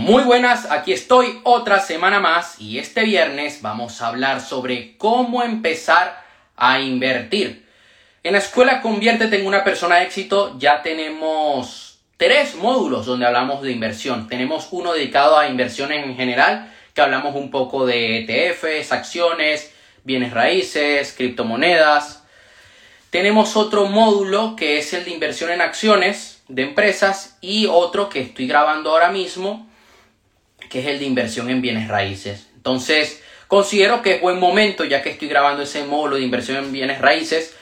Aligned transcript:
Muy 0.00 0.22
buenas, 0.22 0.64
aquí 0.70 0.94
estoy 0.94 1.40
otra 1.42 1.78
semana 1.78 2.20
más 2.20 2.58
y 2.58 2.78
este 2.78 3.02
viernes 3.02 3.60
vamos 3.60 4.00
a 4.00 4.06
hablar 4.06 4.40
sobre 4.40 4.96
cómo 4.96 5.42
empezar 5.42 6.24
a 6.56 6.80
invertir. 6.80 7.68
En 8.22 8.32
la 8.32 8.38
escuela 8.38 8.80
Conviértete 8.80 9.38
en 9.38 9.46
una 9.46 9.62
persona 9.62 9.96
de 9.96 10.04
éxito 10.04 10.56
ya 10.58 10.80
tenemos 10.80 11.98
tres 12.16 12.54
módulos 12.54 13.04
donde 13.04 13.26
hablamos 13.26 13.60
de 13.60 13.72
inversión. 13.72 14.26
Tenemos 14.26 14.68
uno 14.70 14.94
dedicado 14.94 15.36
a 15.36 15.48
inversión 15.48 15.92
en 15.92 16.16
general, 16.16 16.72
que 16.94 17.02
hablamos 17.02 17.36
un 17.36 17.50
poco 17.50 17.84
de 17.84 18.20
ETFs, 18.20 18.92
acciones, 18.92 19.70
bienes 20.02 20.32
raíces, 20.32 21.12
criptomonedas. 21.14 22.24
Tenemos 23.10 23.54
otro 23.54 23.84
módulo 23.84 24.56
que 24.56 24.78
es 24.78 24.94
el 24.94 25.04
de 25.04 25.10
inversión 25.10 25.50
en 25.50 25.60
acciones 25.60 26.42
de 26.48 26.62
empresas 26.62 27.36
y 27.42 27.66
otro 27.66 28.08
que 28.08 28.22
estoy 28.22 28.46
grabando 28.46 28.92
ahora 28.92 29.10
mismo 29.10 29.69
que 30.70 30.80
es 30.80 30.86
el 30.86 31.00
de 31.00 31.04
inversión 31.04 31.50
en 31.50 31.60
bienes 31.60 31.88
raíces. 31.88 32.46
Entonces, 32.54 33.22
considero 33.48 34.00
que 34.00 34.14
es 34.14 34.20
buen 34.22 34.38
momento, 34.38 34.84
ya 34.84 35.02
que 35.02 35.10
estoy 35.10 35.28
grabando 35.28 35.62
ese 35.62 35.84
módulo 35.84 36.16
de 36.16 36.22
inversión 36.22 36.56
en 36.58 36.72
bienes 36.72 37.00
raíces, 37.00 37.54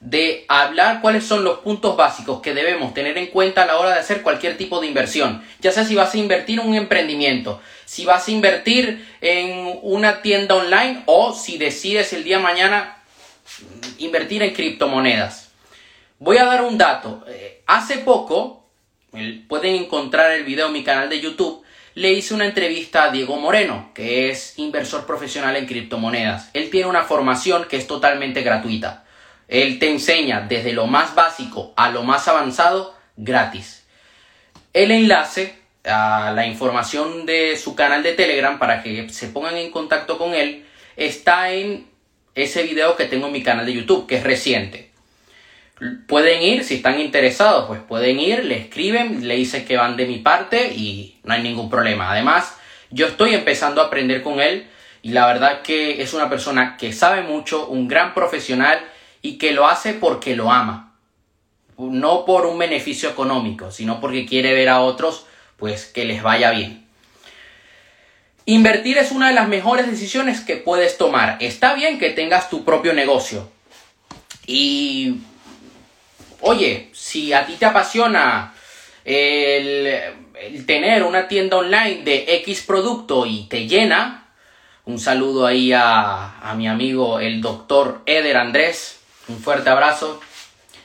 de 0.00 0.44
hablar 0.48 1.00
cuáles 1.00 1.24
son 1.24 1.44
los 1.44 1.58
puntos 1.58 1.96
básicos 1.96 2.40
que 2.40 2.54
debemos 2.54 2.92
tener 2.92 3.18
en 3.18 3.28
cuenta 3.28 3.62
a 3.62 3.66
la 3.66 3.78
hora 3.78 3.90
de 3.90 4.00
hacer 4.00 4.22
cualquier 4.22 4.56
tipo 4.56 4.80
de 4.80 4.86
inversión. 4.86 5.44
Ya 5.60 5.70
sea 5.70 5.84
si 5.84 5.94
vas 5.94 6.14
a 6.14 6.18
invertir 6.18 6.60
en 6.60 6.68
un 6.68 6.74
emprendimiento, 6.74 7.60
si 7.84 8.04
vas 8.04 8.26
a 8.26 8.30
invertir 8.30 9.06
en 9.20 9.78
una 9.82 10.22
tienda 10.22 10.56
online 10.56 11.02
o 11.06 11.34
si 11.34 11.58
decides 11.58 12.12
el 12.12 12.24
día 12.24 12.38
de 12.38 12.42
mañana 12.42 12.96
invertir 13.98 14.42
en 14.42 14.54
criptomonedas. 14.54 15.50
Voy 16.18 16.38
a 16.38 16.44
dar 16.44 16.62
un 16.62 16.78
dato. 16.78 17.24
Eh, 17.28 17.62
hace 17.66 17.98
poco, 17.98 18.66
pueden 19.48 19.74
encontrar 19.76 20.32
el 20.32 20.44
video 20.44 20.66
en 20.68 20.72
mi 20.72 20.84
canal 20.84 21.08
de 21.08 21.20
YouTube, 21.20 21.61
le 21.94 22.12
hice 22.12 22.34
una 22.34 22.46
entrevista 22.46 23.04
a 23.04 23.10
Diego 23.10 23.36
Moreno, 23.36 23.90
que 23.94 24.30
es 24.30 24.58
inversor 24.58 25.06
profesional 25.06 25.56
en 25.56 25.66
criptomonedas. 25.66 26.50
Él 26.54 26.70
tiene 26.70 26.88
una 26.88 27.02
formación 27.02 27.66
que 27.68 27.76
es 27.76 27.86
totalmente 27.86 28.42
gratuita. 28.42 29.04
Él 29.48 29.78
te 29.78 29.90
enseña 29.90 30.40
desde 30.48 30.72
lo 30.72 30.86
más 30.86 31.14
básico 31.14 31.74
a 31.76 31.90
lo 31.90 32.02
más 32.02 32.26
avanzado 32.28 32.94
gratis. 33.16 33.84
El 34.72 34.90
enlace 34.90 35.54
a 35.84 36.32
la 36.34 36.46
información 36.46 37.26
de 37.26 37.56
su 37.56 37.74
canal 37.74 38.02
de 38.02 38.14
Telegram 38.14 38.58
para 38.58 38.82
que 38.82 39.08
se 39.10 39.28
pongan 39.28 39.56
en 39.56 39.70
contacto 39.70 40.16
con 40.16 40.34
él 40.34 40.64
está 40.96 41.52
en 41.52 41.86
ese 42.34 42.62
video 42.62 42.96
que 42.96 43.04
tengo 43.04 43.26
en 43.26 43.32
mi 43.32 43.42
canal 43.42 43.66
de 43.66 43.74
YouTube, 43.74 44.06
que 44.06 44.16
es 44.16 44.22
reciente. 44.22 44.91
Pueden 46.06 46.42
ir, 46.42 46.64
si 46.64 46.76
están 46.76 47.00
interesados, 47.00 47.66
pues 47.66 47.80
pueden 47.80 48.20
ir, 48.20 48.44
le 48.44 48.58
escriben, 48.58 49.26
le 49.26 49.36
dicen 49.36 49.64
que 49.64 49.76
van 49.76 49.96
de 49.96 50.06
mi 50.06 50.18
parte 50.18 50.72
y 50.72 51.18
no 51.24 51.34
hay 51.34 51.42
ningún 51.42 51.70
problema. 51.70 52.10
Además, 52.12 52.56
yo 52.90 53.06
estoy 53.06 53.34
empezando 53.34 53.80
a 53.80 53.86
aprender 53.86 54.22
con 54.22 54.40
él 54.40 54.68
y 55.02 55.10
la 55.10 55.26
verdad 55.26 55.62
que 55.62 56.02
es 56.02 56.14
una 56.14 56.28
persona 56.28 56.76
que 56.76 56.92
sabe 56.92 57.22
mucho, 57.22 57.66
un 57.66 57.88
gran 57.88 58.14
profesional 58.14 58.80
y 59.22 59.38
que 59.38 59.52
lo 59.52 59.66
hace 59.66 59.94
porque 59.94 60.36
lo 60.36 60.52
ama. 60.52 60.94
No 61.78 62.24
por 62.24 62.46
un 62.46 62.58
beneficio 62.58 63.08
económico, 63.10 63.70
sino 63.70 64.00
porque 64.00 64.26
quiere 64.26 64.52
ver 64.52 64.68
a 64.68 64.80
otros 64.80 65.26
pues 65.56 65.86
que 65.86 66.04
les 66.04 66.22
vaya 66.22 66.50
bien. 66.50 66.86
Invertir 68.44 68.98
es 68.98 69.12
una 69.12 69.28
de 69.28 69.34
las 69.34 69.48
mejores 69.48 69.86
decisiones 69.88 70.40
que 70.40 70.56
puedes 70.56 70.98
tomar. 70.98 71.36
Está 71.40 71.74
bien 71.74 71.98
que 71.98 72.10
tengas 72.10 72.50
tu 72.50 72.64
propio 72.64 72.92
negocio. 72.92 73.48
Y 74.46 75.18
Oye, 76.44 76.88
si 76.92 77.32
a 77.32 77.46
ti 77.46 77.52
te 77.54 77.66
apasiona 77.66 78.52
el, 79.04 80.64
tener 80.66 81.04
una 81.04 81.28
tienda 81.28 81.58
online 81.58 82.02
de 82.02 82.34
X 82.38 82.62
producto 82.62 83.26
y 83.26 83.44
te 83.44 83.68
llena, 83.68 84.26
un 84.84 84.98
saludo 84.98 85.46
ahí 85.46 85.72
a, 85.72 86.40
a 86.40 86.54
mi 86.54 86.66
amigo 86.66 87.20
el 87.20 87.40
doctor 87.40 88.02
Eder 88.06 88.36
Andrés, 88.36 89.00
un 89.28 89.38
fuerte 89.38 89.70
abrazo. 89.70 90.20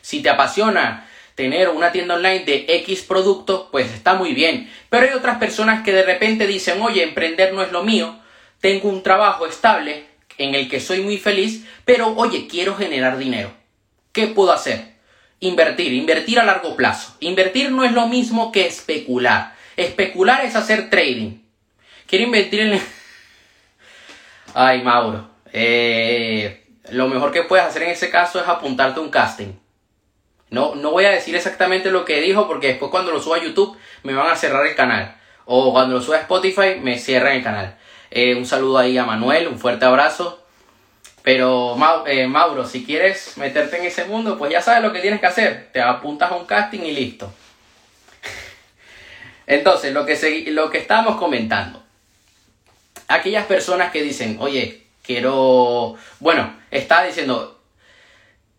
Si 0.01 0.21
te 0.21 0.29
apasiona 0.29 1.09
tener 1.33 1.69
una 1.69 1.91
tienda 1.91 2.13
online 2.13 2.45
de 2.45 2.65
X 2.67 3.01
producto, 3.01 3.69
pues 3.71 3.91
está 3.91 4.13
muy 4.13 4.33
bien. 4.33 4.71
Pero 4.91 5.07
hay 5.07 5.13
otras 5.13 5.39
personas 5.39 5.83
que 5.83 5.91
de 5.91 6.03
repente 6.03 6.45
dicen, 6.45 6.79
oye, 6.83 7.01
emprender 7.01 7.51
no 7.53 7.63
es 7.63 7.71
lo 7.71 7.83
mío, 7.83 8.19
tengo 8.61 8.89
un 8.89 9.01
trabajo 9.01 9.47
estable 9.47 10.05
en 10.37 10.53
el 10.53 10.69
que 10.69 10.79
soy 10.79 11.01
muy 11.01 11.17
feliz, 11.17 11.65
pero 11.83 12.13
oye, 12.15 12.45
quiero 12.47 12.75
generar 12.75 13.17
dinero. 13.17 13.51
¿Qué 14.11 14.27
puedo 14.27 14.51
hacer? 14.51 14.96
Invertir, 15.39 15.93
invertir 15.93 16.39
a 16.39 16.45
largo 16.45 16.75
plazo. 16.75 17.15
Invertir 17.19 17.71
no 17.71 17.83
es 17.83 17.91
lo 17.91 18.07
mismo 18.07 18.51
que 18.51 18.65
especular. 18.65 19.55
Especular 19.75 20.43
es 20.45 20.55
hacer 20.55 20.89
trading. 20.89 21.39
Quiero 22.07 22.25
invertir 22.25 22.61
en... 22.61 22.81
Ay, 24.53 24.81
Mauro. 24.81 25.29
Eh, 25.53 26.65
lo 26.89 27.07
mejor 27.07 27.31
que 27.31 27.43
puedes 27.43 27.65
hacer 27.65 27.83
en 27.83 27.89
ese 27.89 28.09
caso 28.09 28.39
es 28.39 28.47
apuntarte 28.47 28.99
un 28.99 29.09
casting. 29.09 29.53
No, 30.49 30.75
no 30.75 30.91
voy 30.91 31.05
a 31.05 31.11
decir 31.11 31.35
exactamente 31.35 31.91
lo 31.91 32.05
que 32.05 32.21
dijo 32.21 32.47
porque 32.47 32.67
después 32.67 32.89
cuando 32.89 33.11
lo 33.11 33.21
suba 33.21 33.37
a 33.37 33.43
YouTube 33.43 33.77
me 34.03 34.13
van 34.13 34.31
a 34.31 34.35
cerrar 34.35 34.65
el 34.65 34.75
canal. 34.75 35.15
O 35.45 35.71
cuando 35.73 35.95
lo 35.95 36.01
suba 36.01 36.17
a 36.17 36.21
Spotify 36.21 36.79
me 36.81 36.97
cierran 36.97 37.35
el 37.37 37.43
canal. 37.43 37.77
Eh, 38.09 38.35
un 38.35 38.45
saludo 38.45 38.77
ahí 38.77 38.97
a 38.97 39.05
Manuel, 39.05 39.47
un 39.47 39.59
fuerte 39.59 39.85
abrazo. 39.85 40.46
Pero 41.27 41.75
eh, 42.05 42.25
Mauro, 42.25 42.65
si 42.65 42.85
quieres 42.85 43.35
meterte 43.35 43.75
en 43.75 43.83
ese 43.83 44.05
mundo, 44.05 44.37
pues 44.37 44.49
ya 44.49 44.61
sabes 44.61 44.81
lo 44.81 44.93
que 44.93 45.01
tienes 45.01 45.19
que 45.19 45.25
hacer. 45.25 45.67
Te 45.73 45.81
apuntas 45.81 46.31
a 46.31 46.35
un 46.35 46.45
casting 46.45 46.79
y 46.79 46.93
listo. 46.93 47.29
Entonces, 49.45 49.91
lo 49.91 50.05
que, 50.05 50.45
lo 50.51 50.69
que 50.69 50.77
estábamos 50.77 51.17
comentando. 51.17 51.83
Aquellas 53.09 53.45
personas 53.45 53.91
que 53.91 54.03
dicen, 54.03 54.37
oye, 54.39 54.83
quiero... 55.03 55.97
Bueno, 56.21 56.55
está 56.71 57.03
diciendo, 57.03 57.59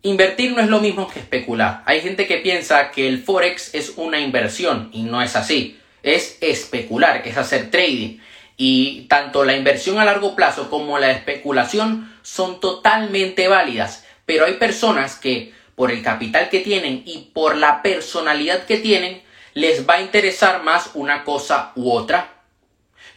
invertir 0.03 0.51
no 0.51 0.61
es 0.61 0.67
lo 0.67 0.79
mismo 0.79 1.09
que 1.09 1.21
especular. 1.21 1.81
Hay 1.87 2.01
gente 2.01 2.27
que 2.27 2.37
piensa 2.37 2.91
que 2.91 3.07
el 3.07 3.23
forex 3.23 3.73
es 3.73 3.93
una 3.95 4.19
inversión 4.19 4.91
y 4.93 5.01
no 5.01 5.23
es 5.23 5.35
así. 5.35 5.79
Es 6.03 6.37
especular, 6.39 7.23
es 7.25 7.35
hacer 7.35 7.71
trading. 7.71 8.19
Y 8.57 9.07
tanto 9.07 9.43
la 9.43 9.55
inversión 9.55 9.97
a 9.97 10.05
largo 10.05 10.35
plazo 10.35 10.69
como 10.69 10.99
la 10.99 11.09
especulación 11.09 12.18
son 12.29 12.59
totalmente 12.59 13.47
válidas. 13.47 14.05
Pero 14.25 14.45
hay 14.45 14.53
personas 14.53 15.15
que 15.15 15.53
por 15.75 15.91
el 15.91 16.03
capital 16.03 16.49
que 16.49 16.59
tienen 16.59 17.01
y 17.05 17.31
por 17.33 17.57
la 17.57 17.81
personalidad 17.81 18.65
que 18.65 18.77
tienen, 18.77 19.23
les 19.53 19.89
va 19.89 19.95
a 19.95 20.01
interesar 20.01 20.63
más 20.63 20.91
una 20.93 21.23
cosa 21.23 21.71
u 21.75 21.91
otra. 21.91 22.43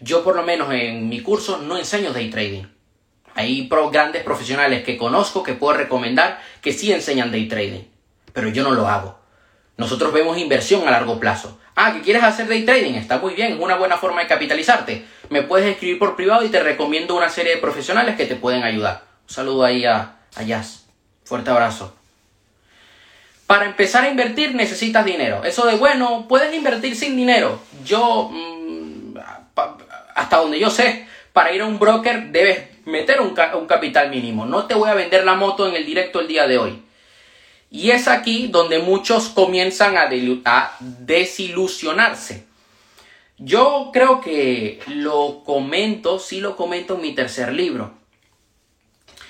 Yo 0.00 0.24
por 0.24 0.34
lo 0.34 0.42
menos 0.42 0.72
en 0.72 1.08
mi 1.08 1.20
curso 1.20 1.58
no 1.58 1.76
enseño 1.76 2.12
day 2.12 2.30
trading. 2.30 2.64
Hay 3.34 3.68
grandes 3.90 4.22
profesionales 4.24 4.84
que 4.84 4.96
conozco 4.96 5.42
que 5.42 5.54
puedo 5.54 5.76
recomendar 5.76 6.40
que 6.60 6.72
sí 6.72 6.92
enseñan 6.92 7.30
day 7.30 7.48
trading, 7.48 7.84
pero 8.32 8.48
yo 8.48 8.62
no 8.62 8.72
lo 8.72 8.88
hago. 8.88 9.21
Nosotros 9.76 10.12
vemos 10.12 10.38
inversión 10.38 10.86
a 10.86 10.90
largo 10.90 11.18
plazo. 11.18 11.58
Ah, 11.74 11.94
que 11.94 12.02
quieres 12.02 12.22
hacer 12.22 12.48
day 12.48 12.64
trading, 12.64 12.94
está 12.94 13.18
muy 13.18 13.34
bien, 13.34 13.54
es 13.54 13.58
una 13.58 13.76
buena 13.76 13.96
forma 13.96 14.20
de 14.20 14.26
capitalizarte. 14.26 15.06
Me 15.30 15.42
puedes 15.42 15.66
escribir 15.66 15.98
por 15.98 16.16
privado 16.16 16.44
y 16.44 16.50
te 16.50 16.62
recomiendo 16.62 17.16
una 17.16 17.30
serie 17.30 17.54
de 17.54 17.60
profesionales 17.60 18.16
que 18.16 18.26
te 18.26 18.36
pueden 18.36 18.62
ayudar. 18.62 19.04
Un 19.26 19.34
saludo 19.34 19.64
ahí 19.64 19.84
a, 19.86 20.16
Jazz. 20.46 20.86
Fuerte 21.24 21.50
abrazo. 21.50 21.94
Para 23.46 23.64
empezar 23.64 24.04
a 24.04 24.10
invertir 24.10 24.54
necesitas 24.54 25.04
dinero. 25.04 25.44
Eso 25.44 25.66
de 25.66 25.76
bueno, 25.76 26.26
puedes 26.28 26.54
invertir 26.54 26.94
sin 26.94 27.16
dinero. 27.16 27.60
Yo, 27.84 28.30
mm, 28.30 29.16
hasta 30.14 30.36
donde 30.36 30.58
yo 30.58 30.70
sé, 30.70 31.06
para 31.32 31.52
ir 31.52 31.62
a 31.62 31.66
un 31.66 31.78
broker 31.78 32.28
debes 32.30 32.64
meter 32.84 33.20
un 33.20 33.66
capital 33.66 34.10
mínimo. 34.10 34.44
No 34.44 34.66
te 34.66 34.74
voy 34.74 34.90
a 34.90 34.94
vender 34.94 35.24
la 35.24 35.34
moto 35.34 35.66
en 35.66 35.74
el 35.74 35.86
directo 35.86 36.20
el 36.20 36.28
día 36.28 36.46
de 36.46 36.58
hoy. 36.58 36.82
Y 37.74 37.90
es 37.90 38.06
aquí 38.06 38.48
donde 38.48 38.80
muchos 38.80 39.30
comienzan 39.30 39.96
a, 39.96 40.10
desilusionarse. 40.78 42.44
Yo 43.38 43.88
creo 43.94 44.20
que 44.20 44.78
lo 44.88 45.42
comento, 45.42 46.18
sí 46.18 46.42
lo 46.42 46.54
comento 46.54 46.96
en 46.96 47.00
mi 47.00 47.14
tercer 47.14 47.54
libro. 47.54 47.94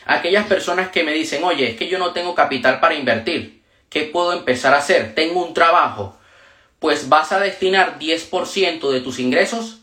Aquellas 0.06 0.48
personas 0.48 0.88
que 0.88 1.04
me 1.04 1.12
dicen, 1.12 1.44
oye, 1.44 1.70
es 1.70 1.76
que 1.76 1.86
yo 1.86 2.00
no 2.00 2.12
tengo 2.12 2.34
capital 2.34 2.80
para 2.80 2.96
invertir. 2.96 3.62
¿Qué 3.88 4.02
puedo 4.02 4.32
empezar 4.32 4.74
a 4.74 4.78
hacer? 4.78 5.14
Tengo 5.14 5.46
un 5.46 5.54
trabajo. 5.54 6.18
Pues 6.80 7.08
vas 7.08 7.30
a 7.30 7.38
destinar 7.38 8.00
10% 8.00 8.90
de 8.90 9.00
tus 9.02 9.20
ingresos 9.20 9.82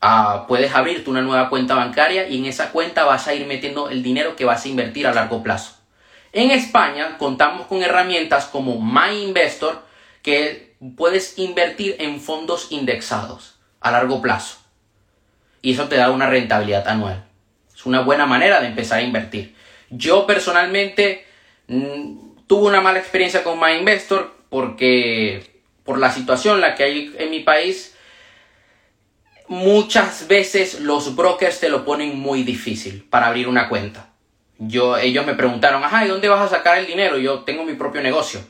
a, 0.00 0.46
puedes 0.46 0.72
abrirte 0.72 1.10
una 1.10 1.22
nueva 1.22 1.48
cuenta 1.48 1.74
bancaria 1.74 2.28
y 2.28 2.38
en 2.38 2.44
esa 2.44 2.70
cuenta 2.70 3.04
vas 3.04 3.26
a 3.26 3.34
ir 3.34 3.44
metiendo 3.48 3.90
el 3.90 4.04
dinero 4.04 4.36
que 4.36 4.44
vas 4.44 4.64
a 4.64 4.68
invertir 4.68 5.08
a 5.08 5.12
largo 5.12 5.42
plazo. 5.42 5.77
En 6.38 6.52
España 6.52 7.18
contamos 7.18 7.66
con 7.66 7.82
herramientas 7.82 8.44
como 8.44 8.80
MyInvestor 8.80 9.82
que 10.22 10.76
puedes 10.96 11.36
invertir 11.36 11.96
en 11.98 12.20
fondos 12.20 12.68
indexados 12.70 13.58
a 13.80 13.90
largo 13.90 14.22
plazo. 14.22 14.58
Y 15.62 15.72
eso 15.72 15.88
te 15.88 15.96
da 15.96 16.12
una 16.12 16.30
rentabilidad 16.30 16.86
anual. 16.86 17.26
Es 17.74 17.84
una 17.86 18.02
buena 18.02 18.24
manera 18.24 18.60
de 18.60 18.68
empezar 18.68 19.00
a 19.00 19.02
invertir. 19.02 19.56
Yo 19.90 20.28
personalmente 20.28 21.26
mm, 21.66 22.44
tuve 22.46 22.68
una 22.68 22.82
mala 22.82 23.00
experiencia 23.00 23.42
con 23.42 23.58
MyInvestor 23.58 24.32
porque 24.48 25.60
por 25.82 25.98
la 25.98 26.12
situación 26.12 26.60
la 26.60 26.76
que 26.76 26.84
hay 26.84 27.16
en 27.18 27.32
mi 27.32 27.40
país 27.40 27.96
muchas 29.48 30.28
veces 30.28 30.82
los 30.82 31.16
brokers 31.16 31.58
te 31.58 31.68
lo 31.68 31.84
ponen 31.84 32.16
muy 32.16 32.44
difícil 32.44 33.02
para 33.10 33.26
abrir 33.26 33.48
una 33.48 33.68
cuenta. 33.68 34.07
Yo, 34.58 34.96
ellos 34.96 35.24
me 35.24 35.34
preguntaron, 35.34 35.84
ajá, 35.84 36.04
¿y 36.04 36.08
dónde 36.08 36.28
vas 36.28 36.40
a 36.40 36.56
sacar 36.56 36.78
el 36.78 36.86
dinero? 36.86 37.16
Yo 37.16 37.40
tengo 37.40 37.64
mi 37.64 37.74
propio 37.74 38.02
negocio. 38.02 38.40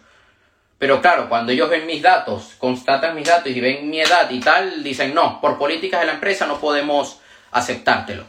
Pero 0.78 1.02
claro, 1.02 1.28
cuando 1.28 1.52
ellos 1.52 1.68
ven 1.68 1.86
mis 1.86 2.00
datos, 2.00 2.54
constatan 2.58 3.14
mis 3.14 3.26
datos 3.26 3.50
y 3.50 3.60
ven 3.60 3.90
mi 3.90 4.00
edad 4.00 4.30
y 4.30 4.40
tal, 4.40 4.82
dicen, 4.82 5.12
no, 5.12 5.40
por 5.40 5.58
políticas 5.58 6.00
de 6.00 6.06
la 6.06 6.14
empresa 6.14 6.46
no 6.46 6.60
podemos 6.60 7.20
aceptártelo. 7.50 8.24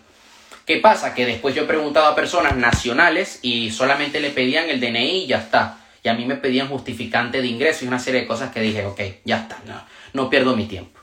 ¿Qué 0.66 0.78
pasa? 0.78 1.14
Que 1.14 1.26
después 1.26 1.56
yo 1.56 1.64
he 1.64 1.68
preguntado 1.68 2.08
a 2.08 2.16
personas 2.16 2.56
nacionales 2.56 3.40
y 3.42 3.72
solamente 3.72 4.20
le 4.20 4.32
pedían 4.32 4.70
el 4.70 4.80
DNI 4.80 5.24
y 5.24 5.28
ya 5.28 5.38
está. 5.38 5.78
Y 6.04 6.10
a 6.10 6.14
mí 6.14 6.26
me 6.26 6.36
pedían 6.36 6.68
justificante 6.68 7.42
de 7.42 7.48
ingreso 7.48 7.86
y 7.86 7.88
una 7.88 8.00
serie 8.00 8.22
de 8.22 8.28
cosas 8.28 8.52
que 8.52 8.62
dije, 8.62 8.86
ok, 8.86 9.02
ya 9.26 9.38
está, 9.38 9.58
no, 9.66 9.82
no 10.14 10.30
pierdo 10.30 10.56
mi 10.56 10.66
tiempo. 10.66 11.00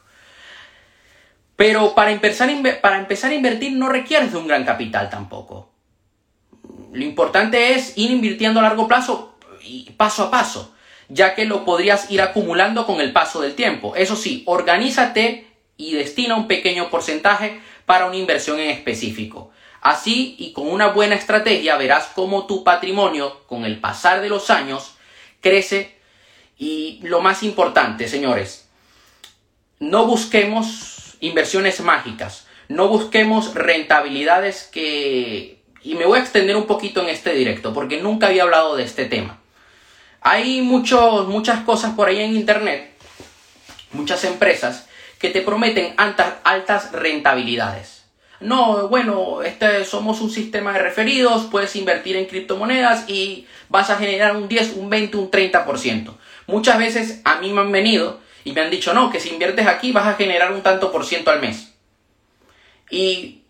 Pero 1.55 1.95
para 1.95 2.11
empezar, 2.11 2.51
para 2.81 2.99
empezar 2.99 3.31
a 3.31 3.35
invertir 3.35 3.73
no 3.73 3.89
requieres 3.89 4.33
de 4.33 4.39
un 4.39 4.47
gran 4.47 4.65
capital 4.65 5.09
tampoco. 5.11 5.76
Lo 6.93 7.05
importante 7.05 7.75
es 7.75 7.97
ir 7.97 8.11
invirtiendo 8.11 8.61
a 8.61 8.65
largo 8.65 8.89
plazo 8.89 9.37
y 9.63 9.91
paso 9.97 10.25
a 10.25 10.31
paso, 10.31 10.75
ya 11.09 11.35
que 11.35 11.45
lo 11.45 11.65
podrías 11.65 12.11
ir 12.11 12.21
acumulando 12.21 12.87
con 12.87 13.01
el 13.01 13.13
paso 13.13 13.41
del 13.41 13.55
tiempo. 13.55 13.97
Eso 13.97 14.17
sí, 14.17 14.43
organízate 14.47 15.47
y 15.77 15.93
destina 15.93 16.37
un 16.37 16.47
pequeño 16.47 16.91
porcentaje 16.91 17.61
para 17.85 18.07
una 18.07 18.17
inversión 18.17 18.59
en 18.61 18.71
específico. 18.71 19.51
Así 19.81 20.35
y 20.39 20.53
con 20.53 20.69
una 20.69 20.89
buena 20.89 21.15
estrategia 21.15 21.77
verás 21.77 22.11
cómo 22.15 22.47
tu 22.47 22.65
patrimonio 22.65 23.43
con 23.47 23.65
el 23.65 23.79
pasar 23.79 24.21
de 24.21 24.29
los 24.29 24.51
años 24.51 24.97
crece 25.41 25.97
y 26.59 27.01
lo 27.03 27.21
más 27.21 27.43
importante, 27.43 28.09
señores, 28.09 28.69
no 29.79 30.07
busquemos 30.07 31.17
inversiones 31.21 31.81
mágicas, 31.81 32.47
no 32.69 32.89
busquemos 32.89 33.55
rentabilidades 33.55 34.65
que... 34.73 35.56
Y 35.83 35.95
me 35.95 36.07
voy 36.07 36.19
a 36.19 36.23
extender 36.23 36.57
un 36.57 36.67
poquito 36.67 37.03
en 37.03 37.09
este 37.09 37.33
directo 37.33 37.73
porque 37.73 38.01
nunca 38.01 38.27
había 38.29 38.43
hablado 38.43 38.77
de 38.77 38.85
este 38.85 39.05
tema. 39.05 39.39
Hay 40.21 40.63
muchos, 40.63 41.29
muchas 41.29 41.61
cosas 41.61 41.95
por 41.95 42.09
ahí 42.09 42.21
en 42.21 42.35
Internet, 42.35 42.91
muchas 43.93 44.25
empresas 44.25 44.89
que 45.19 45.31
te 45.31 45.41
prometen 45.41 45.95
altas, 45.97 46.35
altas 46.45 46.93
rentabilidades. 46.93 48.05
No, 48.41 48.89
bueno, 48.89 49.43
este, 49.43 49.85
somos 49.85 50.21
un 50.21 50.31
sistema 50.31 50.73
de 50.73 50.81
referidos, 50.81 51.45
puedes 51.45 51.75
invertir 51.77 52.17
en 52.17 52.27
criptomonedas 52.27 53.09
y 53.09 53.47
vas 53.69 53.89
a 53.89 53.97
generar 53.97 54.37
un 54.37 54.49
10, 54.49 54.75
un 54.77 54.91
20, 54.91 55.17
un 55.17 55.31
30%. 55.31 56.15
Muchas 56.47 56.79
veces 56.79 57.23
a 57.25 57.41
mí 57.41 57.53
me 57.53 57.63
han 57.63 57.73
venido 57.73 58.21
y 58.45 58.53
me 58.53 58.61
han 58.61 58.71
dicho, 58.71 58.93
no, 58.93 59.11
que 59.11 59.21
si 59.21 59.31
inviertes 59.31 59.67
aquí 59.67 59.93
vas 59.93 60.07
a 60.07 60.15
generar 60.15 60.53
un 60.53 60.63
tanto 60.63 60.93
por 60.93 61.07
ciento 61.07 61.31
al 61.31 61.41
mes. 61.41 61.73
Y 62.91 63.43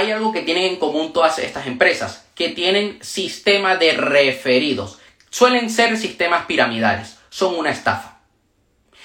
hay 0.00 0.12
algo 0.12 0.32
que 0.32 0.42
tienen 0.42 0.64
en 0.64 0.76
común 0.76 1.12
todas 1.12 1.38
estas 1.38 1.66
empresas, 1.66 2.26
que 2.34 2.48
tienen 2.48 2.98
sistema 3.02 3.76
de 3.76 3.92
referidos. 3.92 4.98
Suelen 5.30 5.70
ser 5.70 5.96
sistemas 5.96 6.46
piramidales, 6.46 7.18
son 7.28 7.54
una 7.56 7.70
estafa. 7.70 8.18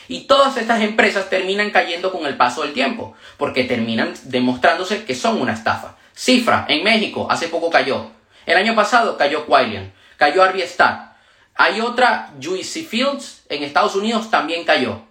Y 0.07 0.21
todas 0.21 0.57
estas 0.57 0.81
empresas 0.81 1.30
terminan 1.30 1.71
cayendo 1.71 2.12
con 2.12 2.25
el 2.25 2.38
paso 2.38 2.62
del 2.62 2.74
tiempo, 2.74 3.13
porque 3.38 3.63
terminan 3.63 4.13
demostrándose 4.24 5.03
que 5.03 5.15
son 5.15 5.42
una 5.42 5.53
estafa. 5.53 5.97
Cifra, 6.13 6.65
en 6.69 6.83
México, 6.83 7.27
hace 7.30 7.50
poco 7.50 7.69
cayó. 7.69 8.12
El 8.45 8.57
año 8.57 8.75
pasado 8.75 9.18
cayó 9.18 9.45
Quailian, 9.45 9.94
cayó 10.18 10.44
Arbiestar. 10.44 11.18
Hay 11.56 11.81
otra, 11.81 12.33
Juicy 12.41 12.83
Fields, 12.83 13.44
en 13.50 13.63
Estados 13.63 13.95
Unidos 13.95 14.30
también 14.30 14.63
cayó. 14.63 15.01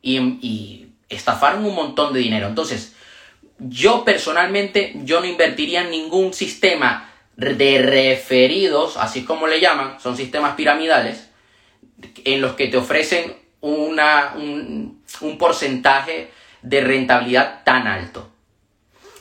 Y, 0.00 0.18
y 0.46 0.92
estafaron 1.08 1.64
un 1.64 1.74
montón 1.74 2.12
de 2.12 2.20
dinero. 2.20 2.46
Entonces, 2.46 2.91
yo 3.68 4.04
personalmente, 4.04 4.92
yo 5.04 5.20
no 5.20 5.26
invertiría 5.26 5.82
en 5.82 5.90
ningún 5.90 6.32
sistema 6.34 7.10
de 7.36 7.82
referidos, 7.82 8.96
así 8.96 9.24
como 9.24 9.46
le 9.46 9.60
llaman, 9.60 9.98
son 10.00 10.16
sistemas 10.16 10.54
piramidales, 10.54 11.28
en 12.24 12.40
los 12.40 12.54
que 12.54 12.68
te 12.68 12.76
ofrecen 12.76 13.34
una, 13.60 14.34
un, 14.36 15.02
porcentaje 15.38 16.30
de 16.62 16.80
rentabilidad 16.80 17.62
tan 17.64 17.86
alto. 17.86 18.28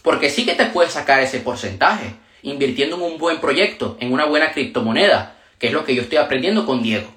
Porque 0.02 0.30
sí 0.30 0.46
que 0.46 0.56
te 0.56 0.66
puedes 0.66 0.94
sacar 0.94 1.22
ese 1.22 1.40
porcentaje 1.40 2.16
invirtiendo 2.42 2.96
en 2.96 3.04
un 3.04 3.18
buen 3.18 3.40
proyecto, 3.40 3.98
en 4.00 4.12
una 4.12 4.26
buena 4.26 4.52
criptomoneda, 4.52 5.38
que 5.60 5.68
es 5.68 5.74
lo 5.74 5.86
que 5.86 5.94
yo 5.94 6.02
estoy 6.02 6.18
aprendiendo 6.18 6.66
con 6.66 6.82
Diego. 6.82 7.08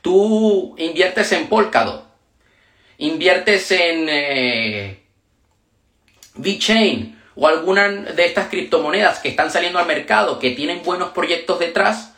Tú 0.00 0.76
inviertes 0.78 1.32
en 1.32 1.48
Polkadot, 1.48 2.04
inviertes 2.98 3.70
en 3.72 4.06
eh, 4.08 5.00
VeChain 6.34 7.20
o 7.34 7.46
alguna 7.46 7.88
de 7.88 8.26
estas 8.26 8.48
criptomonedas 8.48 9.20
que 9.20 9.28
están 9.28 9.50
saliendo 9.50 9.78
al 9.78 9.86
mercado, 9.86 10.38
que 10.38 10.50
tienen 10.50 10.82
buenos 10.82 11.10
proyectos 11.10 11.58
detrás, 11.58 12.14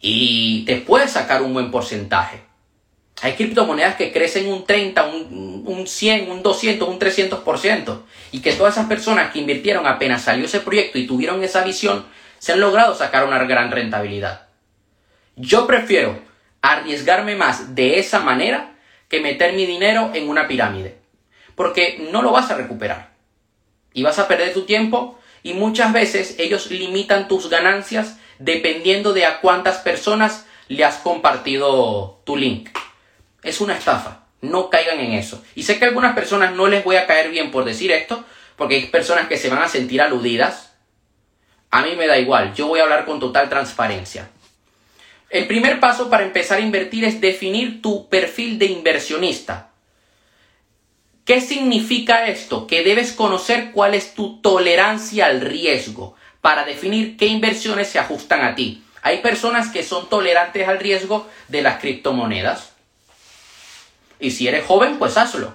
y 0.00 0.64
te 0.66 0.76
puedes 0.76 1.12
sacar 1.12 1.42
un 1.42 1.54
buen 1.54 1.70
porcentaje. 1.70 2.42
Hay 3.22 3.34
criptomonedas 3.34 3.94
que 3.94 4.12
crecen 4.12 4.48
un 4.48 4.66
30, 4.66 5.06
un, 5.06 5.64
un 5.66 5.86
100, 5.86 6.30
un 6.30 6.42
200, 6.42 6.88
un 6.88 6.98
300%. 6.98 8.02
Y 8.32 8.40
que 8.40 8.52
todas 8.52 8.74
esas 8.74 8.86
personas 8.86 9.32
que 9.32 9.38
invirtieron 9.38 9.86
apenas 9.86 10.22
salió 10.22 10.44
ese 10.44 10.60
proyecto 10.60 10.98
y 10.98 11.06
tuvieron 11.06 11.42
esa 11.42 11.64
visión, 11.64 12.04
se 12.38 12.52
han 12.52 12.60
logrado 12.60 12.94
sacar 12.94 13.24
una 13.24 13.42
gran 13.44 13.70
rentabilidad. 13.70 14.48
Yo 15.36 15.66
prefiero 15.66 16.18
arriesgarme 16.60 17.34
más 17.34 17.74
de 17.74 17.98
esa 17.98 18.20
manera 18.20 18.74
que 19.08 19.20
meter 19.20 19.54
mi 19.54 19.64
dinero 19.64 20.10
en 20.12 20.28
una 20.28 20.46
pirámide. 20.46 20.98
Porque 21.54 22.06
no 22.10 22.20
lo 22.20 22.32
vas 22.32 22.50
a 22.50 22.56
recuperar. 22.56 23.13
Y 23.94 24.02
vas 24.02 24.18
a 24.18 24.28
perder 24.28 24.52
tu 24.52 24.66
tiempo 24.66 25.18
y 25.42 25.54
muchas 25.54 25.92
veces 25.92 26.34
ellos 26.38 26.70
limitan 26.70 27.28
tus 27.28 27.48
ganancias 27.48 28.18
dependiendo 28.38 29.14
de 29.14 29.24
a 29.24 29.40
cuántas 29.40 29.78
personas 29.78 30.46
le 30.68 30.84
has 30.84 30.96
compartido 30.96 32.20
tu 32.24 32.36
link. 32.36 32.68
Es 33.42 33.60
una 33.60 33.76
estafa. 33.76 34.24
No 34.40 34.68
caigan 34.68 35.00
en 35.00 35.12
eso. 35.12 35.42
Y 35.54 35.62
sé 35.62 35.78
que 35.78 35.84
a 35.84 35.88
algunas 35.88 36.14
personas 36.14 36.54
no 36.54 36.66
les 36.66 36.84
voy 36.84 36.96
a 36.96 37.06
caer 37.06 37.30
bien 37.30 37.50
por 37.50 37.64
decir 37.64 37.92
esto, 37.92 38.24
porque 38.56 38.76
hay 38.76 38.86
personas 38.86 39.28
que 39.28 39.38
se 39.38 39.48
van 39.48 39.62
a 39.62 39.68
sentir 39.68 40.02
aludidas. 40.02 40.74
A 41.70 41.82
mí 41.82 41.96
me 41.96 42.06
da 42.06 42.18
igual, 42.18 42.54
yo 42.54 42.66
voy 42.66 42.80
a 42.80 42.84
hablar 42.84 43.04
con 43.04 43.20
total 43.20 43.48
transparencia. 43.48 44.28
El 45.30 45.46
primer 45.46 45.80
paso 45.80 46.08
para 46.10 46.24
empezar 46.24 46.58
a 46.58 46.62
invertir 46.62 47.04
es 47.04 47.20
definir 47.20 47.82
tu 47.82 48.08
perfil 48.08 48.58
de 48.58 48.66
inversionista. 48.66 49.72
¿Qué 51.24 51.40
significa 51.40 52.26
esto? 52.26 52.66
Que 52.66 52.82
debes 52.82 53.12
conocer 53.12 53.72
cuál 53.72 53.94
es 53.94 54.14
tu 54.14 54.40
tolerancia 54.42 55.26
al 55.26 55.40
riesgo 55.40 56.14
para 56.42 56.64
definir 56.64 57.16
qué 57.16 57.26
inversiones 57.26 57.88
se 57.88 57.98
ajustan 57.98 58.44
a 58.44 58.54
ti. 58.54 58.84
Hay 59.00 59.18
personas 59.18 59.68
que 59.68 59.82
son 59.82 60.08
tolerantes 60.08 60.68
al 60.68 60.78
riesgo 60.78 61.26
de 61.48 61.62
las 61.62 61.80
criptomonedas. 61.80 62.72
Y 64.20 64.30
si 64.30 64.48
eres 64.48 64.66
joven, 64.66 64.98
pues 64.98 65.16
hazlo. 65.16 65.54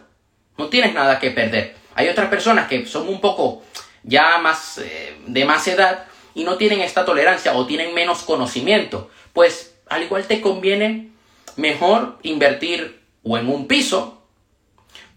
No 0.58 0.70
tienes 0.70 0.94
nada 0.94 1.20
que 1.20 1.32
perder. 1.32 1.76
Hay 1.94 2.10
otras 2.10 2.30
personas 2.30 2.68
que 2.68 2.86
son 2.88 3.08
un 3.08 3.22
poco 3.22 3.64
ya 4.04 4.40
más 4.40 4.80
eh, 4.80 5.18
de 5.28 5.46
más 5.46 5.68
edad 5.68 6.06
y 6.34 6.44
no 6.44 6.58
tienen 6.58 6.82
esta 6.82 7.06
tolerancia 7.06 7.54
o 7.54 7.66
tienen 7.68 7.94
menos 7.94 8.24
conocimiento. 8.24 9.10
Pues 9.34 9.76
al 9.88 10.04
igual 10.04 10.26
te 10.26 10.42
conviene 10.42 11.10
mejor 11.56 12.18
invertir 12.24 13.02
o 13.24 13.38
en 13.38 13.50
un 13.50 13.68
piso, 13.68 14.19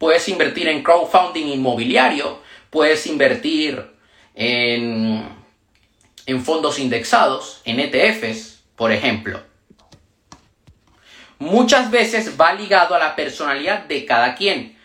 puedes 0.03 0.27
invertir 0.27 0.67
en 0.67 0.83
crowdfunding 0.83 1.47
inmobiliario, 1.47 2.41
puedes 2.71 3.07
invertir 3.07 3.89
en, 4.35 5.31
fondos 6.45 6.81
indexados, 6.81 7.61
en 7.65 7.79
ETFs, 7.79 8.65
por 8.75 8.91
ejemplo 8.91 9.41
muchas 11.39 11.91
veces 11.93 12.41
va 12.41 12.53
ligado 12.53 12.97
a 12.97 12.99
la 12.99 13.15
personalidad 13.15 13.85
de 13.85 14.05
cada 14.05 14.35
quien, 14.35 14.77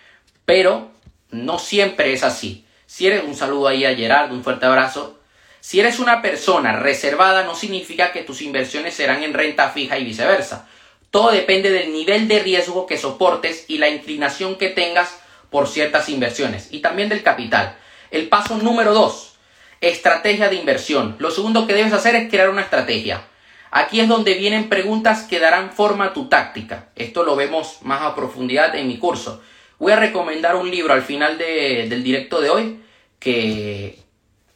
pero 0.45 0.91
no 1.31 1.57
siempre 1.57 2.13
es 2.13 2.23
así. 2.23 2.65
Si 2.85 3.07
eres 3.07 3.23
un 3.23 3.35
saludo 3.35 3.67
ahí 3.67 3.85
a 3.85 3.95
Gerardo, 3.95 4.33
un 4.33 4.43
fuerte 4.43 4.65
abrazo. 4.65 5.19
Si 5.59 5.79
eres 5.79 5.99
una 5.99 6.21
persona 6.21 6.73
reservada 6.73 7.43
no 7.43 7.55
significa 7.55 8.11
que 8.11 8.23
tus 8.23 8.41
inversiones 8.41 8.95
serán 8.95 9.23
en 9.23 9.33
renta 9.33 9.69
fija 9.69 9.97
y 9.99 10.05
viceversa. 10.05 10.67
Todo 11.11 11.31
depende 11.31 11.69
del 11.69 11.93
nivel 11.93 12.27
de 12.27 12.39
riesgo 12.39 12.85
que 12.85 12.97
soportes 12.97 13.65
y 13.67 13.77
la 13.77 13.89
inclinación 13.89 14.55
que 14.57 14.69
tengas 14.69 15.17
por 15.49 15.67
ciertas 15.67 16.09
inversiones 16.09 16.69
y 16.71 16.79
también 16.79 17.09
del 17.09 17.23
capital. 17.23 17.77
El 18.11 18.27
paso 18.27 18.57
número 18.57 18.93
dos, 18.93 19.35
estrategia 19.81 20.49
de 20.49 20.55
inversión. 20.55 21.15
Lo 21.19 21.31
segundo 21.31 21.67
que 21.67 21.73
debes 21.73 21.93
hacer 21.93 22.15
es 22.15 22.29
crear 22.29 22.49
una 22.49 22.61
estrategia. 22.61 23.23
Aquí 23.71 23.99
es 23.99 24.07
donde 24.07 24.33
vienen 24.33 24.69
preguntas 24.69 25.23
que 25.23 25.39
darán 25.39 25.71
forma 25.71 26.05
a 26.05 26.13
tu 26.13 26.29
táctica. 26.29 26.89
Esto 26.95 27.23
lo 27.23 27.35
vemos 27.35 27.79
más 27.81 28.01
a 28.01 28.15
profundidad 28.15 28.75
en 28.75 28.87
mi 28.87 28.97
curso. 28.97 29.41
Voy 29.79 29.91
a 29.91 29.97
recomendar 29.97 30.55
un 30.55 30.71
libro 30.71 30.93
al 30.93 31.03
final 31.03 31.37
del 31.37 32.03
directo 32.03 32.41
de 32.41 32.49
hoy 32.49 32.79
que, 33.19 33.99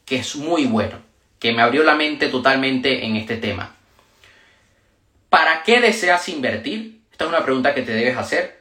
que 0.04 0.16
es 0.16 0.36
muy 0.36 0.64
bueno, 0.64 0.98
que 1.38 1.52
me 1.52 1.62
abrió 1.62 1.84
la 1.84 1.94
mente 1.94 2.28
totalmente 2.28 3.04
en 3.04 3.16
este 3.16 3.36
tema. 3.36 3.76
¿Para 5.32 5.62
qué 5.62 5.80
deseas 5.80 6.28
invertir? 6.28 7.00
Esta 7.10 7.24
es 7.24 7.30
una 7.30 7.42
pregunta 7.42 7.72
que 7.72 7.80
te 7.80 7.92
debes 7.92 8.18
hacer. 8.18 8.60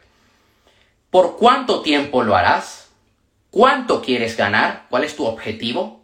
¿Por 1.10 1.36
cuánto 1.36 1.82
tiempo 1.82 2.24
lo 2.24 2.34
harás? 2.34 2.92
¿Cuánto 3.50 4.02
quieres 4.02 4.38
ganar? 4.38 4.86
¿Cuál 4.90 5.04
es 5.04 5.18
tu 5.18 5.26
objetivo? 5.26 6.02